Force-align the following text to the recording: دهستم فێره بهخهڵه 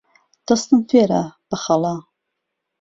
دهستم 0.47 0.81
فێره 0.89 1.23
بهخهڵه 1.49 1.95